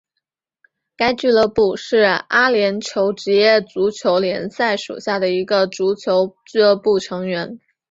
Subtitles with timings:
[0.95, 7.59] 该俱乐部是阿联酋职业足球联赛属下的一个足球俱乐部成员。